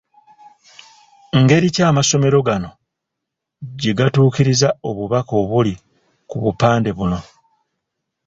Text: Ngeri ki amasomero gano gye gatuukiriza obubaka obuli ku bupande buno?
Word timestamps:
Ngeri 1.41 1.67
ki 1.75 1.81
amasomero 1.89 2.37
gano 2.47 2.69
gye 3.79 3.91
gatuukiriza 3.97 4.69
obubaka 4.89 5.33
obuli 5.43 5.73
ku 6.29 6.35
bupande 6.43 6.89
buno? 6.97 7.19